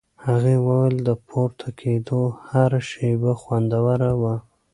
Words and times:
هغې 0.25 0.55
وویل 0.67 0.97
د 1.07 1.09
پورته 1.27 1.67
کېدو 1.79 2.21
هره 2.49 2.81
شېبه 2.89 3.31
خوندوره 3.41 4.11
وه. 4.21 4.35